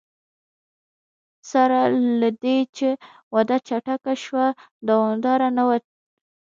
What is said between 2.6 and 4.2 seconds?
چې وده چټکه